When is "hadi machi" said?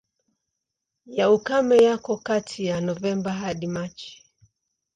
3.33-4.23